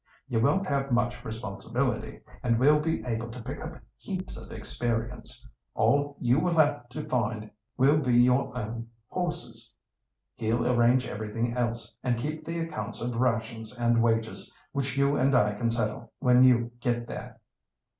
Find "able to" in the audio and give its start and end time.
3.05-3.39